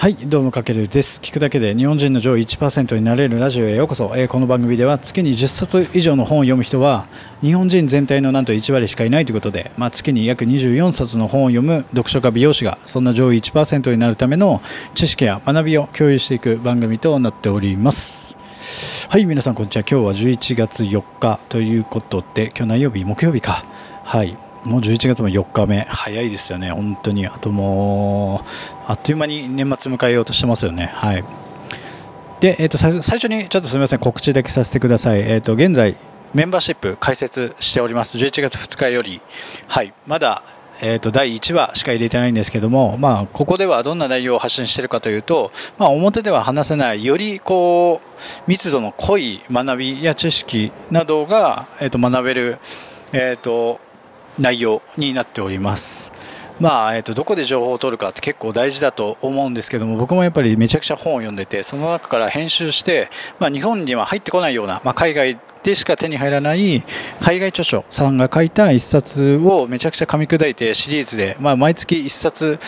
[0.00, 1.20] はいどうもかけるです。
[1.20, 7.06] 聞くだけで日本人の上位1%になれるラジオへようこそ、えー、この番組では月に10冊以上の本を読む人は
[7.42, 14.62] 日本人全体のなんと1割しかいないということで、まあ、月に約24冊の本を読む読書家美容師がそんな上位1%になるための
[14.94, 18.38] 知識や学びを共有していく番組となっております。
[19.10, 19.82] はい皆さんこんにちは。
[19.82, 23.04] 今日は11月4日ということで今日何曜日？
[23.04, 23.66] 木曜日か。
[24.02, 24.49] はい。
[24.64, 27.26] もう11月も4日目、早いですよね、本当に。
[27.26, 28.48] あともう、
[28.86, 30.90] あっという間に年末迎えようとしてますよね。
[30.94, 31.24] はい。
[32.40, 35.20] で、えーと、最初にちょっとすみません、告知だけさせてください。
[35.20, 35.96] えーと、現在、
[36.34, 38.18] メンバーシップ開設しております。
[38.18, 39.20] 11月2日より。
[39.66, 39.92] はい。
[40.06, 40.42] まだ、
[40.82, 52.58] えーと、第1話しか入れてないんですけども、まあ、ここではどんな内容を発信しているかというと、まあ、表では話せないよりこう密度の濃い学びや知識などが、えー、と学べる、
[53.12, 53.78] えー、と
[54.40, 56.12] 内容になっております。
[56.58, 66.84] まあえー、とどこで情報を取るかって結構大事だと思うんですけども僕もやっぱりめちゃくちゃ本を読んでてその中から編集して、まあ、日本には入ってこないような、まあ、海外でしか手に入らない
[67.20, 72.58] 海外著書さんが書いた一冊をめちゃくちゃ噛み砕いてシリーズで、まあ、毎月一冊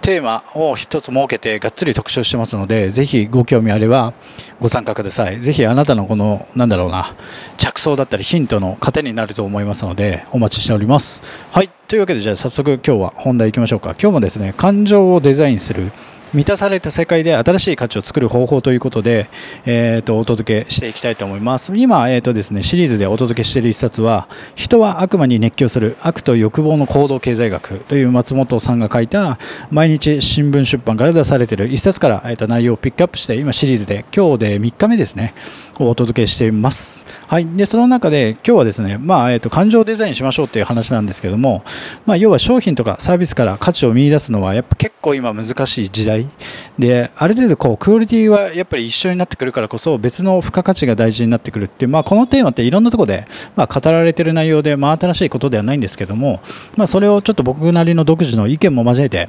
[0.00, 4.12] テーマを一つ設けてがっつり特集してますのでぜひご興味あれば
[4.60, 5.40] ご参加ください。
[5.40, 7.14] ぜひあなたのこのなんだろうな
[7.56, 11.22] 着想だったりヒントの糧になると思いますのでお待ちしております。
[11.50, 11.70] はい。
[11.88, 13.96] というわけでじゃあ早速今日は本題いきましょうか。
[14.00, 15.92] 今日もですね感情をデザインする
[16.34, 19.30] 満たされた世界で新しい価値を作る方法ということで、
[19.64, 21.72] えー、とお届けしていきたいと思います。
[21.74, 29.38] 今、えーとですね、シリーズでお届けしている一冊は、人は悪魔に熱狂する悪と欲望の行動経済学という松本さんが書いた
[29.70, 35.32] 毎日新聞出版から出されている一冊から、えー、と内容をピックアップして、今シリーズで今日で3日目ですね、
[35.78, 37.06] お届けしています。
[37.26, 37.46] はい。
[37.46, 41.62] で、その中で今日はですね、まあ、えっ、ー、と、感情デザインしましょうっていう話なんですけども、
[42.06, 46.28] まあ、要は商品とかサービスから価値を見出すのは、やっぱ結構今難しい時代
[46.78, 53.26] である程度こうクオリティはやっぱり一緒になってくるからこそ別の付加価値が大事になってくるっていう、まあ、このテーマっていろんなとこで、
[53.56, 56.40] まあ、語られてる内容で、まあ、新しいことではないんですけども、
[56.76, 59.28] まあ、それをちょっと僕なりの独自の意見も交えて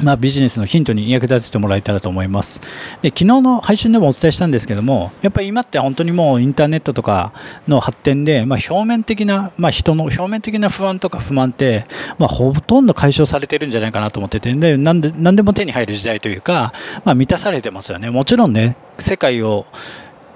[0.00, 2.60] まあ、ビジネスのヒントに役立ててもらえたらと思います。
[3.02, 7.32] で昨日の配信でもお伝えしたんですけども、やっぱり今って本当にもうインターネットとか
[7.66, 11.84] の発展で、まあ、表面的な、まあ、人の表面的な不安とか不満って、
[12.18, 16.72] まあ、ほとんど解消されてるんじゃないかなと思ってて、で何で何でも手に入る時代というか、
[17.04, 18.10] まあ、満たされてますよね。
[18.10, 19.66] もちろんね、世界を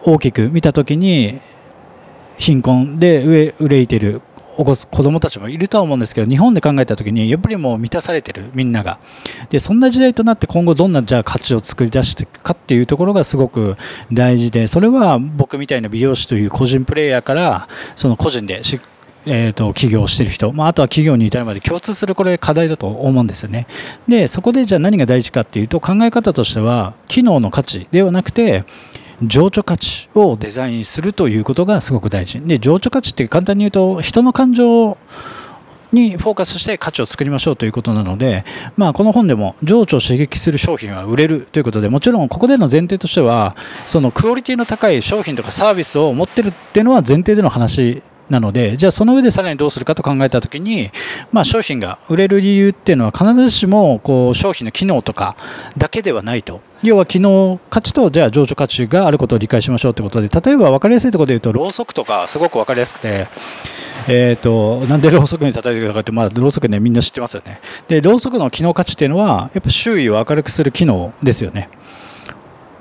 [0.04, 1.40] 大きく見たときに、
[2.38, 4.20] 貧困で憂いてる
[4.56, 8.98] 起こす子供たちもいるとは思うんですけど日本で考えた時にやっぱりもう満たされてるみんなが
[9.50, 13.76] でそんな時代となって今後どんなじゃあ価値を作り出していくかっていうところがすごく
[14.12, 18.62] 大事でそれは僕みたいな美容師という個人プレイヤーからその個人で
[19.24, 23.66] えーと、起業してる人、まあ、あとは企業に至るまで共通するこれ課題だと思うんですよね。
[24.08, 28.64] でそこでじゃあ何が大事かっていうと考え方としては機能の価値ではなくて
[29.22, 32.40] 情緒価値をデザインするということがすごく大事。
[32.40, 34.96] で情緒価値って簡単に言うと人の感情
[35.92, 38.44] にフォーカスして価値を作りましょうということなので、
[38.76, 43.56] まあ、この本でも情緒を刺激する商品は売れるということでもちろんここでの前提としては
[43.86, 50.90] そのクオリティの高い商品とかサービスを持ってるっていうのは前提での話なのでじゃあその上でさらにどうするかと考えた時に、
[51.32, 55.36] まあ、商品が売れる理由っていうのは必ずしもこう商品の機能とか
[55.76, 56.60] だけではないと。
[56.82, 63.28] 要は機能価値とじゃあ情緒価値があることを理解しましょうということで例えば分かりやすいところで言うとろうそくとかすごく分かりやすくて
[64.08, 67.60] えーと、なんでろうそくに例えてくるかって、まあ、ろうそくねみんな知ってますよね。
[67.86, 71.68] でろうそくの機能価値っていうのはやっぱ周囲を明るくする機能ですよね。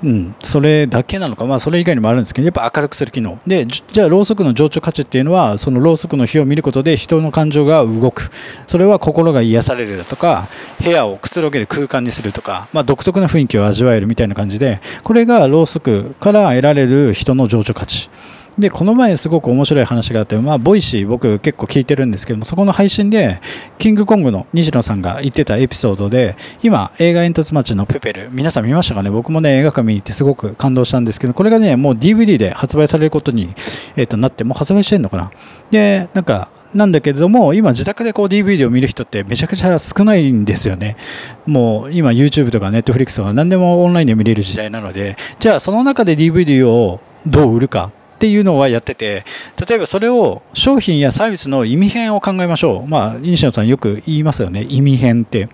[0.02, 3.38] うん、それだけなのか、まあ、それ以外にもあるんですけど、やっぱ明るくする機能。
[3.46, 8.30] で、じゃあ、ろうそくの情緒価値っていうのは、そのろうそくの火を見ることで人の感情が動く。
[8.66, 10.48] それは心が癒されるだとか、
[10.82, 18.10] 部屋をくつろげる空間にするとか、まあ、独特な雰囲気を味わえるみたいな感じで、これがろうそくから得られる人の情緒価値。
[18.58, 23.40] でこの前すごく面白い話があって、まあ、 Voicy 僕結構聞いてるんですけどもそこの配信で
[23.78, 29.10] キングコングの西野さんが言ってたエピソードで今映画えんとつ町のプペル皆さん見ましたかね？
[29.10, 33.54] 僕もね映画館見に行ってすごく感動したんですけどこれがねもう DVD で発売されることに、
[33.96, 35.32] えー、となってもう発売してるのかな？
[35.70, 40.96] でなんかなんだけれども、今自宅でこう DVD を見る人ってめちゃくちゃ少ないんですよね。
[41.44, 47.90] もう今 YouTube とか Netflix とか何でもオンラインで見れる時代なので、じゃあその中で DVD をどう売るか。
[48.22, 49.24] っていうのはやってて、
[49.68, 52.88] 例えばそれを商品やサービスの意味変を考えましょう。
[52.88, 54.64] まあ、西野さんよく言いますよね。
[54.68, 55.48] 意味変って。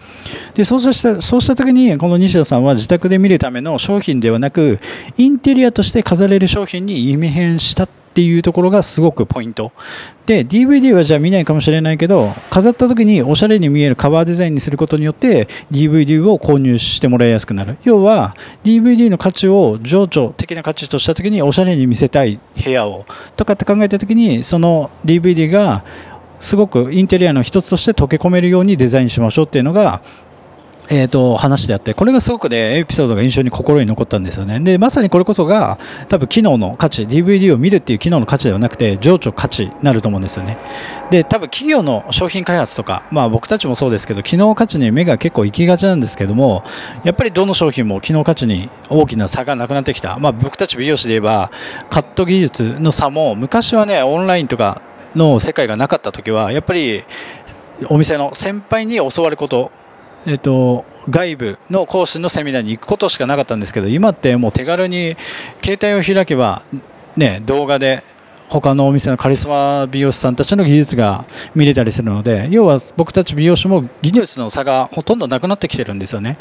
[0.52, 4.80] でそうしたそうした時にこの西野さんは自宅で見るための商品ではなく
[5.16, 7.88] インテリアとして飾れる商品に意味変した
[8.18, 9.70] ていうところがすごくポイント。
[10.26, 17.78] で DVD はじゃあ見ないかもしれないけど飾った時におしゃれに見えるカバーデザインにすることによって DVD を購入してもらいやすくなる。
[17.84, 18.34] 要は
[18.64, 23.06] DVD の価値を情緒的な価値とした時におしゃれに見せたい部屋を
[23.36, 25.84] とかって考えた時にその DVD が
[26.40, 30.02] すごくインテリアの一つとして溶け込めるようにデザインしましょうっていうのが
[30.90, 34.58] えーと、話であってこれがすごくねエピソードが印象に心に残ったんですよね。
[34.60, 40.58] でまさにこれこそが多分機能の価値 DVD を見るっていう機能の価値ではなくて情緒価値になると思うんですよね。
[41.10, 46.64] で多分企業の商品開発とか、まあ、僕たちもそうですけど機能価値に目が結構行きがちなんですけども
[47.04, 51.50] やっぱりどの商品も機能価値に大きな差がなくなってきた、まあ、僕たち美容師で言えば
[51.90, 54.82] カット技術の差も昔はねオンラインとか
[55.14, 57.04] の世界がなかった時はやっぱり
[57.88, 59.70] お店の先輩に教わること
[60.26, 65.16] えっと、外部の講師のセミナーに行くことしかなかったんですけど今ってもう手軽に
[65.64, 66.62] 携帯を開けば、
[67.16, 68.02] ね、動画で
[68.48, 76.38] 他のお店のカリスマ美容師さんたちの技術が見れたりするので要は僕たち美容師も技術の差がほとんどなくなってきてるんですよね。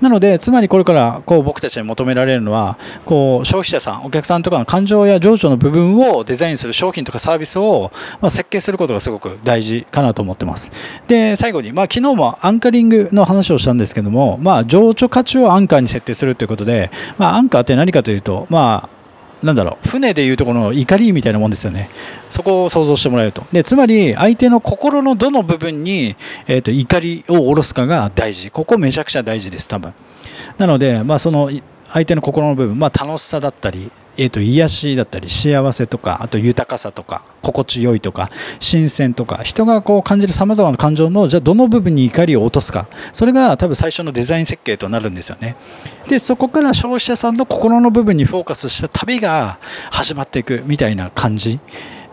[0.00, 7.90] なのでつまりこれからこう僕たちに求められるのはこう消費者さんお客さんとかの感情や情緒の部分をデザインする商品とかサービスを、
[8.20, 10.70] ま設計することがすごく大事かなと思ってます。
[11.06, 18.93] で最後に、まあ、昨日もアンカリングの話をしたんですけども、まあ、情緒価値をアンカーに設定するということで、まあ、アンカーって何かというと、まあ
[19.44, 21.90] なんだろう船でいうとこの怒りみたいなもんですよね。
[22.30, 23.44] そこを想像してもらえると。
[23.52, 28.50] でつまり相手の心のどの部分に、えーと、怒りを下ろすかが大事。
[28.50, 29.92] ここめちゃくちゃ大事です多分。
[30.58, 31.50] なので、まあ、その
[31.88, 38.30] 相手の心の部分、まあ、楽しさだったりえーと、癒しだったり幸せとかあと豊かさとか心地よいとか
[38.60, 42.86] 新鮮とか人がこう感じるさまざまな感情のじゃあどの部分に怒りを落とすか。
[43.12, 45.56] それが多分最初のデザイン設計となるんですよね。
[46.08, 49.58] でそこから消費者さんの心の部分にフォーカスした旅が
[49.90, 51.60] 始まっていくみたいな感じ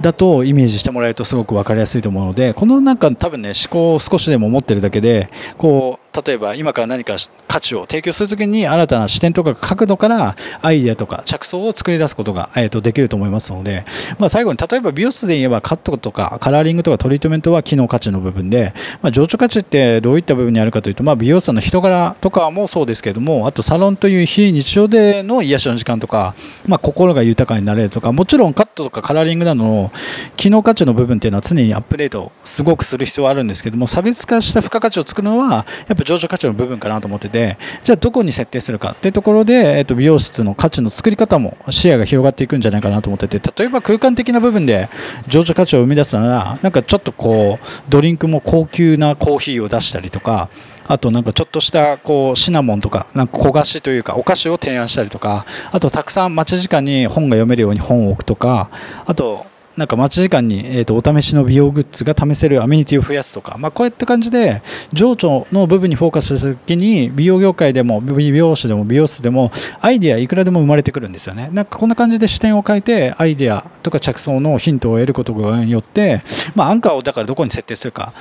[0.01, 7.16] だとイメージしてもらえるとすごく分かりやすいと思うのでこのなんか多分ね思考を少しでも持ってるだけでこう例えば今から何か
[7.48, 13.86] 価値を提供するときに新たな視点とか角度からアイデアとか着想を作り出すことが、えー、とできると思いますので、
[14.19, 26.36] まあ、最後に例えば美容室で言えばカットとかカラーリングとかトリートメントは機能価値の部分で、まあ、情緒価値ってどういった部分にあるかというと、まあ、美容師さんの人柄とかもそうですけどもあとサロンという非日常での癒しの時間とか、
[26.66, 29.92] まあ、心が豊かになれるとかもちろんカットとかカラーリングなどの
[30.36, 44.89] 機能価値の部分っていうのは常にアップデートすごくする必要はあるんですけども差別化した付加価値を作るのはやっぱ情緒価値の部分かなと思っててじゃあどこに設定するかっていうところで、えー、と美容室の価値の作り方も視野が広がっていくんじゃないかなと思ってて例えば空間的な部分で
[45.27, 50.50] 情緒価値を生み出すならなんかちょっとこうドリンクも高級なコーヒーを出したりとか
[50.88, 58.69] あとなんかちょっとしたこうシナモンとかなんか焦がしというかお菓子を提案したりとかあとたくさん待ち時間に本が読めるように本を置くとか
[59.06, 59.45] あと
[59.77, 71.50] なんか待ち時間に、えーと、お試しの美容グッズが試せるアメニティを増やすとか、まあ、こういった感じで情緒の部分にフォーカスした時に美容業界でも美容師でも美容室でもアイデアいくらでも生まれてくるんですよね。
[71.53, 75.33] なんかこんな感じで視点を変えてアイデアとか着想のヒントを得ること
[75.63, 76.23] によって、
[76.56, 78.13] まあ、アンカーをだからどこに設定するか。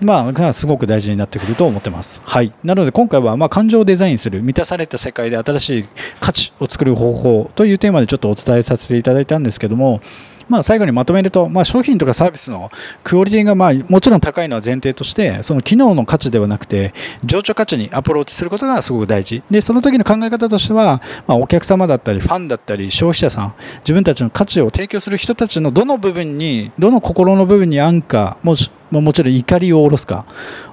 [0.00, 2.20] まあ、すごく大事になってくると思ってます。
[2.24, 2.52] はい。
[2.62, 5.88] なので今回は、まあ、感情をデザインする、満たされた世界で新しい
[6.20, 10.00] 価値を作る方法というテーマでちょっとお伝えさせていただいたんですけども、
[10.48, 12.70] まあ、最後にまとめると、まあ、商品とかサービスの
[13.04, 16.94] クオリティがまあもちろん高いのは前提としてその機能の価値ではなくて
[17.24, 28.56] 情緒価値にアプローチすることがすごく大事でその時の考え方としては、まあ、お客様だったりファンだったり消費者さん自分たちの価値を提供する人たちのどの部分にどの心の部分にアンカーも
[28.90, 30.24] ももちろん怒りを下ろすか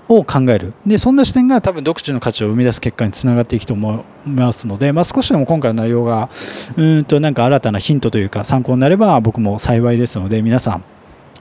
[0.08, 6.30] を考えるでそんな視点が多分独自の価値を生み出す結果につながっていくと思いますので、まあ、少しでも今回の内容が
[6.78, 10.84] うんとなんか新たなヒントというか参考になれば僕も幸いですので皆さん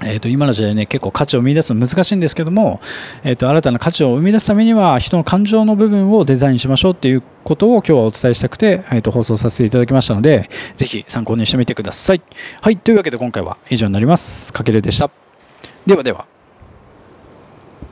[0.03, 2.81] えー、と今の時代ね結構価値を生み出すの難しいんですけども、
[3.23, 12.23] えー、と新たな価値を生み出すためには人の感情の部分をデザインしましょうっていうことを今日はお伝えしたくて、えー、と放送させていただきましたのでぜひ参考にしてみてください。
[12.61, 14.53] はいというわけで今回は以上になります。
[14.53, 15.11] かけるでした。
[15.87, 16.34] ではでは。